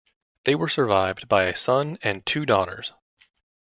[0.45, 2.91] They were survived by a son and two daughters.